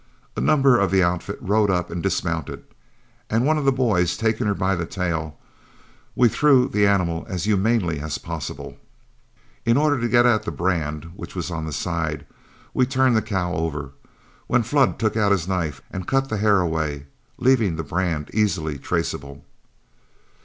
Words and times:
A 0.35 0.41
number 0.41 0.79
of 0.79 0.89
the 0.89 1.03
outfit 1.03 1.37
rode 1.39 1.69
up 1.69 1.91
and 1.91 2.01
dismounted, 2.01 2.63
and 3.29 3.45
one 3.45 3.59
of 3.59 3.65
the 3.65 3.71
boys 3.71 4.17
taking 4.17 4.47
her 4.47 4.55
by 4.55 4.73
the 4.75 4.87
tail, 4.87 5.37
we 6.15 6.27
threw 6.27 6.67
the 6.67 6.87
animal 6.87 7.23
as 7.29 7.43
humanely 7.43 7.99
as 7.99 8.17
possible. 8.17 8.79
In 9.63 9.77
order 9.77 10.01
to 10.01 10.09
get 10.09 10.25
at 10.25 10.41
the 10.41 10.49
brand, 10.51 11.11
which 11.15 11.35
was 11.35 11.51
on 11.51 11.65
the 11.65 11.71
side, 11.71 12.25
we 12.73 12.87
turned 12.87 13.15
the 13.15 13.21
cow 13.21 13.53
over, 13.53 13.91
when 14.47 14.63
Flood 14.63 14.97
took 14.97 15.15
out 15.15 15.31
his 15.31 15.47
knife 15.47 15.83
and 15.91 16.07
cut 16.07 16.29
the 16.29 16.37
hair 16.37 16.61
away, 16.61 17.05
leaving 17.37 17.75
the 17.75 17.83
brand 17.83 18.31
easily 18.33 18.79
traceable. 18.79 19.45